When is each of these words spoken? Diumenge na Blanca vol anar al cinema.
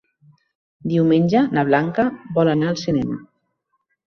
Diumenge 0.93 1.43
na 1.57 1.65
Blanca 1.69 2.07
vol 2.39 2.53
anar 2.55 2.73
al 2.73 2.81
cinema. 2.87 3.19